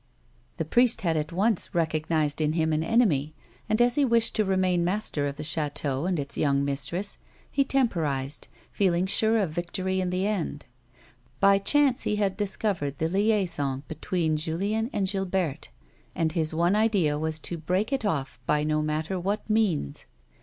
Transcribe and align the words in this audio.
The 0.57 0.65
priest 0.65 1.01
had 1.01 1.15
at 1.15 1.31
once 1.31 1.75
recognised 1.75 2.41
in 2.41 2.53
him 2.53 2.73
an 2.73 2.83
enemy, 2.83 3.35
and, 3.69 3.79
as 3.79 3.93
he 3.93 4.03
wished 4.03 4.33
to 4.33 4.43
remain 4.43 4.83
master 4.83 5.27
of 5.27 5.35
the 5.35 5.43
chateau 5.43 6.07
and 6.07 6.17
its 6.17 6.39
young 6.39 6.65
mistress, 6.65 7.19
he 7.51 7.63
temporised, 7.63 8.47
feeling 8.71 9.05
sure 9.05 9.37
of 9.37 9.51
victory 9.51 10.01
in 10.01 10.09
the 10.09 10.25
end. 10.25 10.65
By 11.39 11.59
chance 11.59 12.01
he 12.01 12.15
had 12.15 12.35
discovered 12.35 12.97
the 12.97 13.09
liaison 13.09 13.83
between 13.87 14.37
Julien 14.37 14.89
and 14.91 15.05
Gilberte, 15.05 15.69
and 16.15 16.31
his 16.31 16.51
one 16.51 16.75
idea 16.75 17.19
was 17.19 17.37
to 17.41 17.59
break 17.59 17.93
it 17.93 18.03
off 18.03 18.39
by 18.47 18.63
no 18.63 18.81
matter 18.81 19.19
what 19.19 19.47
means. 19.47 20.07